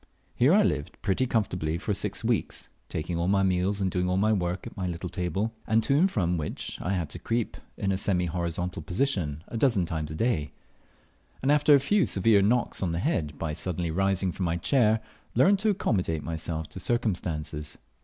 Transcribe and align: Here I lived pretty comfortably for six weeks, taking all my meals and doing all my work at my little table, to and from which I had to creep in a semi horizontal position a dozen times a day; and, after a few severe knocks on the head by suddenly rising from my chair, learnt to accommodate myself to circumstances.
Here 0.33 0.51
I 0.51 0.63
lived 0.63 0.97
pretty 1.03 1.27
comfortably 1.27 1.77
for 1.77 1.93
six 1.93 2.23
weeks, 2.23 2.69
taking 2.89 3.19
all 3.19 3.27
my 3.27 3.43
meals 3.43 3.79
and 3.79 3.91
doing 3.91 4.09
all 4.09 4.17
my 4.17 4.33
work 4.33 4.65
at 4.65 4.75
my 4.75 4.87
little 4.87 5.09
table, 5.09 5.53
to 5.69 5.95
and 5.95 6.09
from 6.09 6.37
which 6.37 6.79
I 6.81 6.93
had 6.93 7.07
to 7.11 7.19
creep 7.19 7.55
in 7.77 7.91
a 7.91 7.97
semi 7.99 8.25
horizontal 8.25 8.81
position 8.81 9.43
a 9.49 9.57
dozen 9.57 9.85
times 9.85 10.09
a 10.09 10.15
day; 10.15 10.53
and, 11.43 11.51
after 11.51 11.75
a 11.75 11.79
few 11.79 12.07
severe 12.07 12.41
knocks 12.41 12.81
on 12.81 12.93
the 12.93 12.97
head 12.97 13.37
by 13.37 13.53
suddenly 13.53 13.91
rising 13.91 14.31
from 14.31 14.45
my 14.45 14.57
chair, 14.57 15.01
learnt 15.35 15.59
to 15.59 15.69
accommodate 15.69 16.23
myself 16.23 16.67
to 16.69 16.79
circumstances. 16.79 17.77